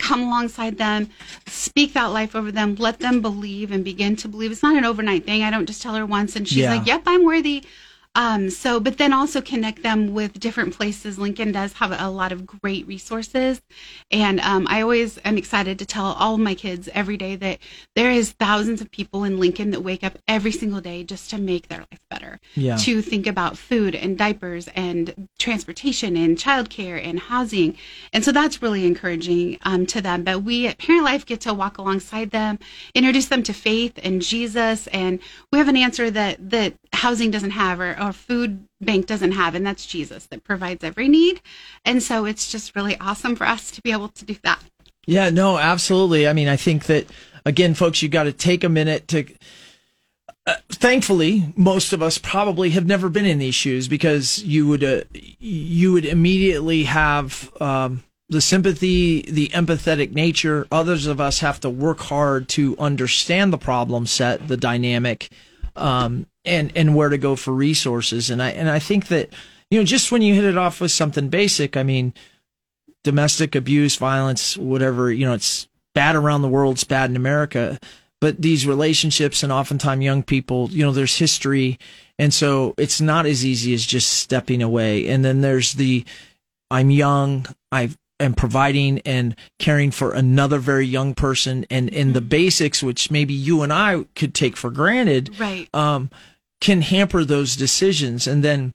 [0.00, 1.10] come alongside them,
[1.46, 4.50] speak that life over them, let them believe and begin to believe.
[4.50, 5.44] It's not an overnight thing.
[5.44, 6.74] I don't just tell her once and she's Yeah.
[6.74, 7.62] like, "Yep, I'm worthy."
[8.14, 11.18] Um, so, but then also connect them with different places.
[11.18, 13.60] Lincoln does have a lot of great resources.
[14.10, 17.58] And um, I always am excited to tell all my kids every day that
[17.96, 21.38] there is thousands of people in Lincoln that wake up every single day just to
[21.38, 22.38] make their life better.
[22.54, 22.76] Yeah.
[22.76, 27.76] To think about food and diapers and transportation and childcare and housing.
[28.12, 30.22] And so that's really encouraging um, to them.
[30.22, 32.58] But we at Parent Life get to walk alongside them,
[32.94, 34.86] introduce them to faith and Jesus.
[34.88, 35.18] And
[35.50, 39.54] we have an answer that, that housing doesn't have or, or food bank doesn't have.
[39.54, 41.40] And that's Jesus that provides every need.
[41.84, 44.62] And so it's just really awesome for us to be able to do that.
[45.06, 46.26] Yeah, no, absolutely.
[46.26, 47.06] I mean, I think that
[47.44, 49.26] again, folks, you got to take a minute to.
[50.46, 54.84] Uh, thankfully, most of us probably have never been in these shoes because you would
[54.84, 60.66] uh, you would immediately have um, the sympathy, the empathetic nature.
[60.70, 65.30] Others of us have to work hard to understand the problem set, the dynamic,
[65.76, 68.30] um, and and where to go for resources.
[68.30, 69.30] And I and I think that
[69.70, 72.14] you know just when you hit it off with something basic, I mean
[73.02, 77.78] domestic abuse, violence, whatever, you know, it's bad around the world, it's bad in America.
[78.20, 81.78] But these relationships and oftentimes young people, you know, there's history.
[82.18, 85.06] And so it's not as easy as just stepping away.
[85.08, 86.04] And then there's the
[86.70, 92.22] I'm young, I am providing and caring for another very young person and, and the
[92.22, 95.68] basics, which maybe you and I could take for granted Right.
[95.74, 96.10] um,
[96.64, 98.26] can hamper those decisions.
[98.26, 98.72] And then,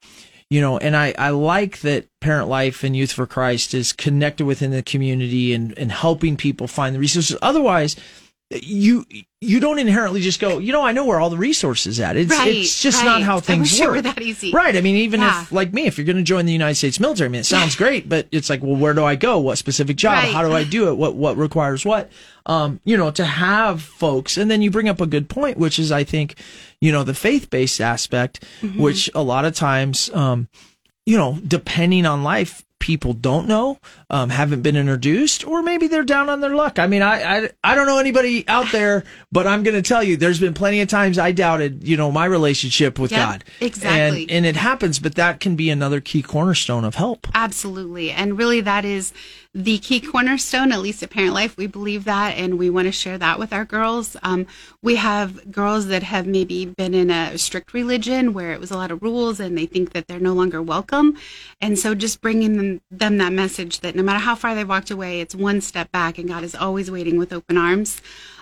[0.47, 4.45] you know, and I, I like that Parent Life and Youth for Christ is connected
[4.45, 7.35] within the community and, and helping people find the resources.
[7.41, 7.95] Otherwise,
[8.51, 9.05] you
[9.41, 12.17] you don't inherently just go, you know, I know where all the resources at.
[12.17, 13.23] It's Right, it's just not right.
[13.23, 14.03] how I things work.
[14.03, 14.51] that easy.
[14.51, 14.75] Right.
[14.75, 15.43] I mean, even Yeah.
[15.43, 17.45] if like me, if you're going to join the United States military, I mean, it
[17.45, 19.37] sounds great, but it's like, well, where do I go?
[19.39, 20.13] What specific job?
[20.23, 20.33] Right.
[20.33, 20.95] How do I do it?
[20.97, 22.11] What what requires what?
[22.47, 25.77] Um, you know, to have folks, and then you bring up a good point, which
[25.77, 26.35] is I think,
[26.81, 28.81] you know, the faith based aspect, Mm-hmm.
[28.81, 30.49] which a lot of times, um,
[31.05, 33.77] you know, depending on life, people don't know,
[34.09, 36.79] um, haven't been introduced, or maybe they're down on their luck.
[36.79, 40.03] I mean, I, I, I don't know anybody out there, but I'm going to tell
[40.03, 43.43] you, there's been plenty of times I doubted, you know, my relationship with Yep, God.
[43.59, 44.21] exactly.
[44.23, 47.27] And, and it happens, but that can be another key cornerstone of help.
[47.33, 48.11] Absolutely.
[48.11, 49.13] And really, that is
[49.55, 51.57] the key cornerstone, at least at Parent Life.
[51.57, 54.15] We believe that, and we want to share that with our girls.
[54.21, 54.45] Um,
[54.83, 58.77] we have girls that have maybe been in a strict religion where it was a
[58.77, 61.17] lot of rules and they think that they're no longer welcome.
[61.59, 64.91] And so just bringing them, them that message that no matter how far they've walked
[64.91, 68.01] away, it's one step back and God is always waiting with open arms.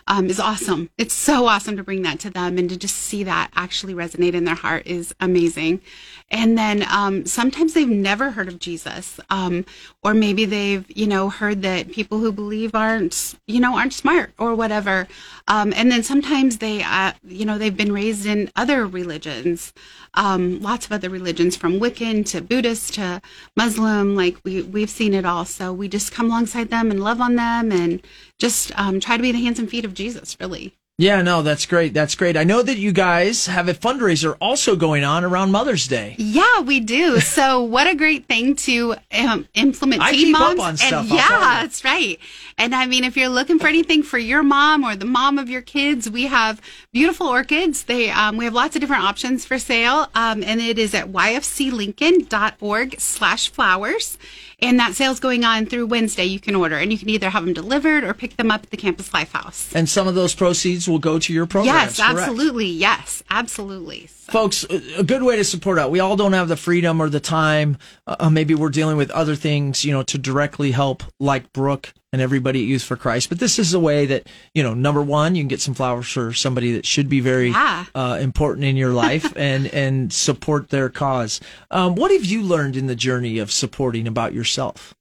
[0.09, 0.89] Um, is awesome.
[0.97, 4.33] It's so awesome to bring that to them and to just see that actually resonate
[4.33, 5.81] in their heart is amazing.
[6.29, 9.65] And then um, sometimes they've never heard of Jesus, um,
[10.03, 14.31] or maybe they've you know heard that people who believe aren't you know aren't smart
[14.37, 15.07] or whatever.
[15.47, 19.73] Um, and then sometimes they uh, you know they've been raised in other religions,
[20.17, 23.21] um, lots of other religions from Wiccan to Buddhist to
[23.55, 24.15] Muslim.
[24.15, 25.45] Like we we've seen it all.
[25.45, 28.01] So we just come alongside them and love on them and
[28.39, 30.37] just um, try to be the hands and feet of Jesus.
[30.39, 30.76] Really.
[30.99, 31.93] Yeah, no, that's great.
[31.93, 32.35] That's great.
[32.35, 36.15] I know that you guys have a fundraiser also going on around Mother's Day.
[36.17, 37.19] Yeah, we do.
[37.19, 40.59] So, what a great thing to um, implement I teen keep up moms.
[40.59, 41.39] on and stuff, tell yeah, you.
[41.61, 42.17] that's right.
[42.57, 45.49] And I mean, if you're looking for anything for your mom or the mom of
[45.49, 46.59] your kids, we have
[46.91, 47.83] beautiful orchids.
[47.83, 51.11] They um, we have lots of different options for sale, um, and it is at
[51.11, 54.17] yfclincoln.org/slash flowers.
[54.59, 56.25] And that sale's going on through Wednesday.
[56.25, 58.71] You can order, and you can either have them delivered or pick them up at
[58.71, 59.71] the Campus Life House.
[59.75, 61.99] And some of those proceeds will go to your programs.
[61.99, 62.27] yes, correct?
[62.27, 62.65] absolutely.
[62.65, 64.07] Yes, absolutely.
[64.07, 66.99] So- folks a a good way to support out we all don't have the freedom
[66.99, 71.01] or the time uh, maybe we're dealing with other things you know to directly help
[71.19, 74.63] like brooke and everybody at youth for christ but this is a way that you
[74.63, 77.85] know number one you can get some flowers for somebody that should be very Yeah.
[77.95, 81.39] uh, important in your life and and support their cause
[81.71, 84.93] um, what have you learned in the journey of supporting about yourself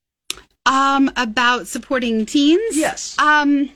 [0.67, 2.77] Um, about supporting teens?
[2.77, 3.17] Yes.
[3.19, 3.71] Um,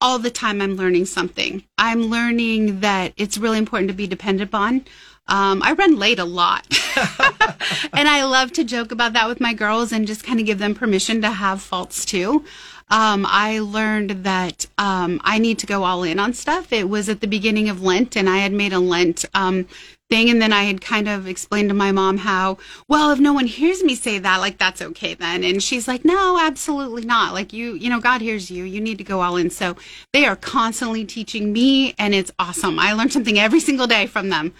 [0.00, 1.64] all the time I'm learning something.
[1.78, 4.84] I'm learning that it's really important to be dependent upon.
[5.26, 6.66] Um, I run late a lot.
[7.92, 10.58] and I love to joke about that with my girls and just kind of give
[10.58, 12.44] them permission to have faults too.
[12.90, 16.72] Um, I learned that um, I need to go all in on stuff.
[16.72, 19.66] It was at the beginning of Lent, and I had made a Lent um,
[20.10, 23.32] thing, and then I had kind of explained to my mom how, well, if no
[23.32, 25.42] one hears me say that, like that's okay then.
[25.42, 27.32] And she's like, no, absolutely not.
[27.32, 28.64] Like you, you know, God hears you.
[28.64, 29.48] You need to go all in.
[29.48, 29.76] So
[30.12, 32.78] they are constantly teaching me, and it's awesome.
[32.78, 34.52] I learn something every single day from them.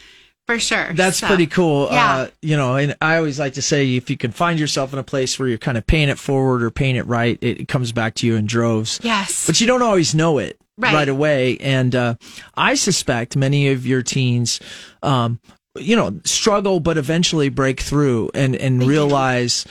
[0.46, 0.92] For sure.
[0.94, 1.88] That's So, pretty cool.
[1.90, 2.14] Yeah.
[2.14, 4.98] Uh, you know, and I always like to say if you can find yourself in
[4.98, 7.92] a place where you're kind of paying it forward or paying it right, it, comes
[7.92, 9.00] back to you in droves.
[9.02, 9.46] yes.
[9.46, 11.08] But you don't always know it right, Right.
[11.08, 11.56] away.
[11.58, 12.14] And uh,
[12.56, 14.60] I suspect many of your teens,
[15.02, 15.40] um,
[15.78, 18.90] you know, struggle but eventually break through and, and They do.
[18.90, 19.64] realize,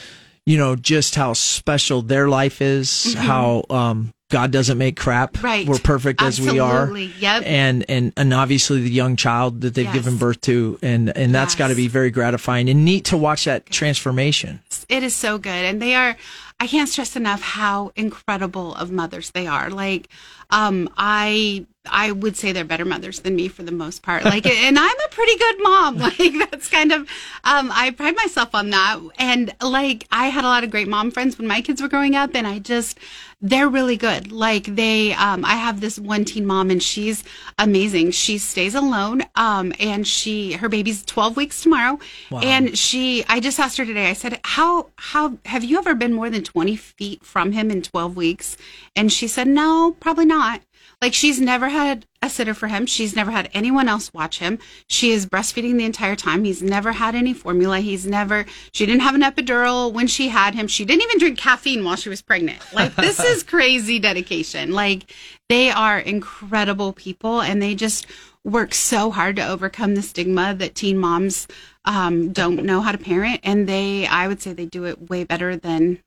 [0.45, 5.41] you know, just how special their life is, how um, God doesn't make crap.
[5.43, 5.67] Right.
[5.67, 6.91] We're perfect as we are.
[6.97, 7.43] Yep.
[7.45, 9.93] And, and and obviously the young child that they've Yes.
[9.93, 11.59] given birth to and and that's Yes.
[11.59, 14.59] got to be very gratifying and neat to watch that transformation.
[14.89, 16.15] it is so good and they are
[16.59, 20.07] i can't stress enough how incredible of mothers they are like
[20.49, 24.45] um i i would say they're better mothers than me for the most part like
[24.45, 27.01] and i'm a pretty good mom like that's kind of
[27.43, 31.11] um i pride myself on that and like i had a lot of great mom
[31.11, 32.99] friends when my kids were growing up and i just
[33.43, 34.31] they're really good.
[34.31, 37.23] Like they um i have this one teen mom and she's
[37.59, 38.11] amazing.
[38.11, 41.99] She stays alone um and she her baby's 12 weeks tomorrow.
[42.31, 46.13] And she i just asked her today i said how how have you ever been
[46.13, 48.57] more than 20 feet from him in 12 weeks?
[48.95, 50.61] And she said no probably not.
[51.01, 52.85] Like she's never had a sitter for him.
[52.85, 54.57] She's never had anyone else watch him.
[54.87, 56.45] She is breastfeeding the entire time.
[56.45, 57.79] He's never had any formula.
[57.79, 60.67] He's never, she didn't have an epidural when she had him.
[60.67, 62.59] She didn't even drink caffeine while she was pregnant.
[62.73, 64.71] Like, this is crazy dedication.
[64.71, 65.13] Like,
[65.49, 68.07] they are incredible people and they just
[68.45, 71.47] work so hard to overcome the stigma that teen moms
[71.85, 73.41] um, don't know how to parent.
[73.43, 75.99] And they, I would say they do it way better than,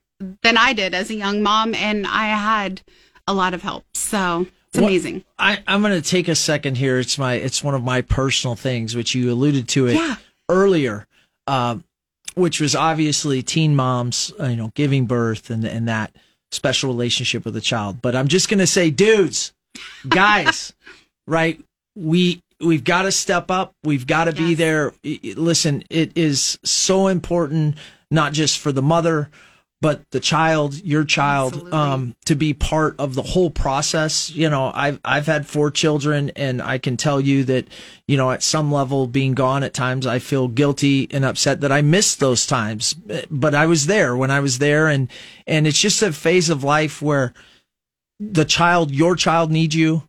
[0.43, 1.75] than I did as a young mom.
[1.75, 2.81] And I had
[3.27, 3.85] a lot of help.
[3.95, 5.25] So it's amazing.
[5.39, 6.99] I, I'm going to take a second here.
[6.99, 10.17] It's my it's one of my personal things, which you alluded to it Yeah.
[10.49, 11.07] earlier,
[11.47, 11.79] uh,
[12.35, 16.15] which was obviously teen moms, uh, you know, giving birth and and that
[16.53, 18.01] special relationship with a child.
[18.03, 19.53] But I'm just going to say, dudes,
[20.09, 20.73] guys,
[21.27, 21.61] right?
[21.97, 23.73] We we've got to step up.
[23.85, 24.93] We've got to be there.
[25.05, 27.77] Listen, it is so important,
[28.11, 29.31] not just for the mother.
[29.87, 34.31] But the child, your child, um, to be part of the whole process.
[34.31, 37.69] You know, I've I've had four children, and I can tell you that,
[38.09, 41.71] you know, at some level, being gone at times, I feel guilty and upset that
[41.71, 42.95] I missed those times.
[43.31, 45.09] But I was there when I was there, and
[45.47, 47.33] and it's just a phase of life where
[48.19, 50.03] the child, your child, needs you,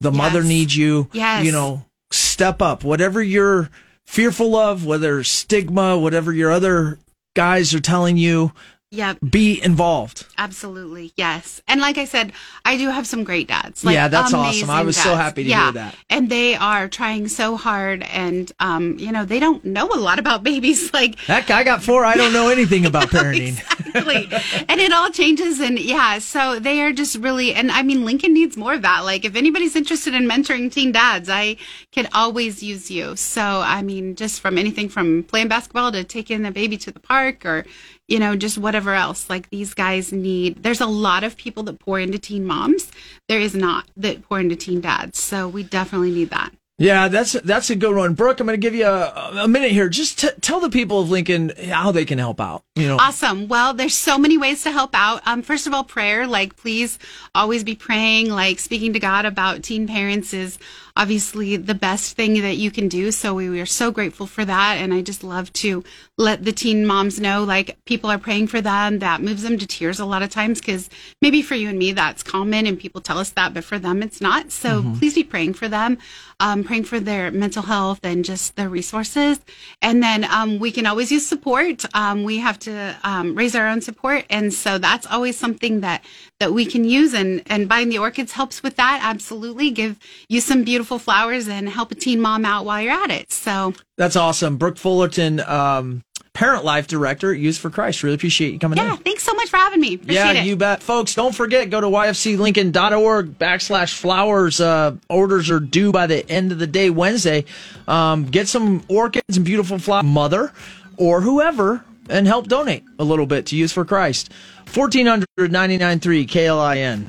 [0.00, 1.08] the mother needs you.
[1.12, 1.44] Yes.
[1.44, 3.70] You know, step up, whatever you're
[4.06, 6.98] fearful of, whether stigma, whatever your other
[7.36, 8.50] guys are telling you,
[8.92, 9.18] Yep.
[9.30, 10.26] be involved.
[10.36, 11.12] Absolutely.
[11.14, 11.62] Yes.
[11.68, 12.32] And like I said,
[12.64, 13.84] I do have some great dads.
[13.84, 14.68] Like Yeah, that's awesome.
[14.68, 15.64] I was so happy to yeah.
[15.64, 15.96] hear that.
[16.08, 20.18] And they are trying so hard and um, you know, they don't know a lot
[20.18, 22.04] about babies like That guy got four.
[22.04, 23.60] I don't know anything about parenting.
[23.60, 24.28] exactly.
[24.68, 28.34] and it all changes and yeah, so they are just really and I mean Lincoln
[28.34, 29.04] needs more of that.
[29.04, 31.58] Like if anybody's interested in mentoring teen dads, I
[31.92, 33.14] can always use you.
[33.14, 36.98] So I mean just from anything from playing basketball to taking the baby to the
[36.98, 37.64] park or
[38.10, 39.30] you know, just whatever else.
[39.30, 42.90] Like these guys need there's a lot of people that pour into teen moms.
[43.28, 45.18] There is not that pour into teen dads.
[45.18, 46.52] So we definitely need that.
[46.80, 48.40] Yeah, that's that's a good one, Brooke.
[48.40, 49.90] I'm going to give you a, a minute here.
[49.90, 52.62] Just t- tell the people of Lincoln how they can help out.
[52.74, 53.48] You know, Awesome.
[53.48, 55.20] Well, there's so many ways to help out.
[55.26, 56.26] Um, first of all, prayer.
[56.26, 56.98] Like, please
[57.34, 58.30] always be praying.
[58.30, 60.58] Like, speaking to God about teen parents is
[60.96, 63.10] obviously the best thing that you can do.
[63.10, 64.78] So we, we are so grateful for that.
[64.78, 65.84] And I just love to
[66.18, 68.98] let the teen moms know, like, people are praying for them.
[68.98, 70.90] That moves them to tears a lot of times because
[71.22, 74.02] maybe for you and me, that's common and people tell us that, but for them,
[74.02, 74.50] it's not.
[74.50, 75.98] So please be praying for them,
[76.40, 79.40] um, praying for their mental health and just their resources.
[79.80, 81.84] And then um, we can always use support.
[81.94, 86.04] Um, we have to um, raise our own support, and so that's always something that
[86.40, 87.14] that we can use.
[87.14, 89.00] And and buying the orchids helps with that.
[89.02, 89.98] Absolutely, give
[90.28, 93.30] you some beautiful flowers and help a teen mom out while you're at it.
[93.30, 94.56] So that's awesome.
[94.56, 98.02] Brooke Fullerton, um, parent life director at Youth for Christ.
[98.02, 98.84] Really appreciate you coming in.
[98.84, 98.98] yeah, in.
[98.98, 99.94] thanks so much for having me.
[99.94, 100.46] Appreciate yeah, it.
[100.46, 100.82] you bet.
[100.82, 104.60] Folks, don't forget, go to yfclincoln.org backslash flowers.
[104.60, 107.44] Uh, orders are due by the end of the day, Wednesday.
[107.86, 110.52] Um, get some orchids and beautiful flowers, mother
[110.96, 114.30] or whoever, and help donate a little bit to Youth for Christ.
[114.74, 117.08] 1499.3 KLIN.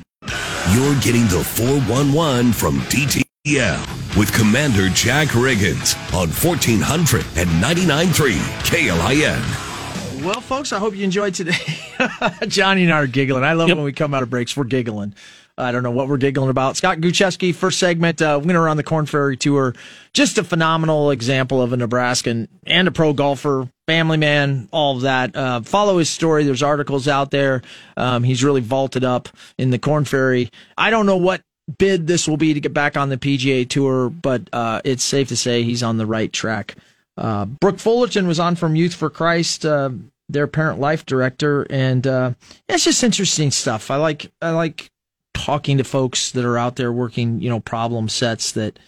[0.74, 8.32] You're getting the 411 from DTL with Commander Jack Riggins on 1499.3
[8.64, 10.24] KLIN.
[10.24, 11.56] Well, folks, I hope you enjoyed today.
[12.46, 13.42] Johnny and I are giggling.
[13.44, 13.76] I love Yep.
[13.76, 14.56] when we come out of breaks.
[14.56, 15.14] We're giggling.
[15.58, 16.76] I don't know what we're giggling about.
[16.76, 19.74] Scott Gutschewski, first segment, uh, winner on the Korn Ferry Tour.
[20.14, 25.02] Just a phenomenal example of a Nebraskan and a pro golfer, family man, all of
[25.02, 25.34] that.
[25.34, 26.44] Uh, follow his story.
[26.44, 27.62] There's articles out there.
[27.96, 29.28] Um, he's really vaulted up
[29.58, 30.50] in the Korn Ferry.
[30.78, 31.42] I don't know what
[31.78, 35.28] bid this will be to get back on the PGA Tour, but uh, it's safe
[35.28, 36.74] to say he's on the right track.
[37.16, 39.90] uh, Brooke Fullerton was on from Youth for Christ, uh,
[40.28, 42.32] their parent life director, and uh,
[42.68, 43.90] it's just interesting stuff.
[43.90, 44.90] I like I like
[45.34, 48.78] talking to folks that are out there working, you know, problem sets that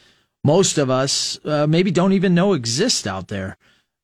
[0.42, 3.56] most of us uh, maybe don't even know exist out there.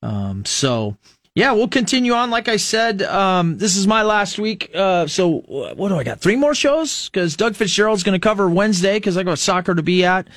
[0.03, 0.97] Um, so
[1.35, 2.31] yeah, we'll continue on.
[2.31, 4.71] Like I said, um, this is my last week.
[4.75, 6.21] Uh, so what do I got?
[6.21, 9.83] Three more shows because Doug Fitzgerald's going to cover Wednesday because I got soccer to
[9.83, 10.29] be at.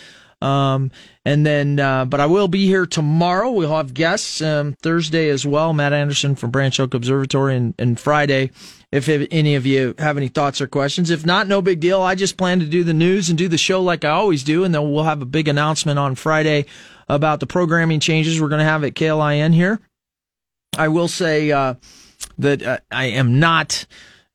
[0.42, 0.92] Um,
[1.26, 3.50] and then, uh, but I will be here tomorrow.
[3.50, 5.72] We'll have guests um, Thursday as well.
[5.72, 8.52] Matt Anderson from Branch Oak Observatory, and, and Friday.
[8.92, 12.02] If, if any of you have any thoughts or questions, if not, no big deal.
[12.02, 14.66] I just plan to do the news and do the show like I always do,
[14.66, 16.66] and then we'll have a big announcement on Friday
[17.08, 19.80] about the programming changes we're going to have at KLIN here.
[20.78, 21.76] I will say uh,
[22.40, 23.86] that uh, I am not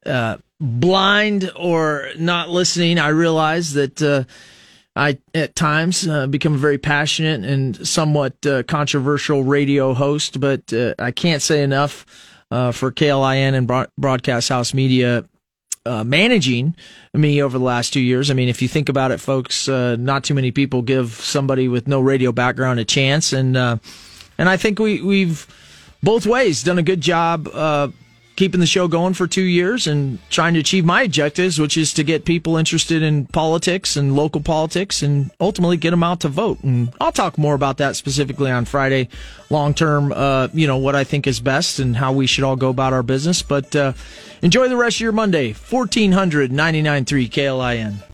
[0.06, 2.98] uh, blind or not listening.
[2.98, 4.24] I realize that uh,
[4.94, 10.72] I, at times, uh, become a very passionate and somewhat uh, controversial radio host, but
[10.98, 12.04] I can't say enough
[12.50, 15.24] for KLIN and Broadcast House Media.
[15.89, 16.76] Uh, managing
[17.14, 18.30] me over the last two years.
[18.30, 21.66] I mean, if you think about it, folks, uh, not too many people give somebody
[21.66, 23.78] with no radio background a chance, and uh,
[24.36, 25.47] and I think we we've
[26.03, 27.89] both ways done a good job uh,
[28.39, 31.93] keeping the show going for two years and trying to achieve my objectives, which is
[31.93, 36.28] to get people interested in politics and local politics and ultimately get them out to
[36.28, 36.62] vote.
[36.62, 39.09] And I'll talk more about that specifically on Friday,
[39.51, 42.55] long term, uh, you know, what I think is best and how we should all
[42.55, 43.43] go about our business.
[43.43, 43.95] But uh,
[44.41, 48.09] enjoy the rest of your Monday, 1499.3 KLIN.